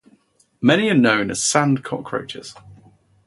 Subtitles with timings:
[0.63, 2.55] Many are known as sand cockroaches.